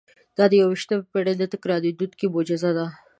[0.37, 2.85] دا د یوویشتمې پېړۍ نه تکرارېدونکې معجزه ده.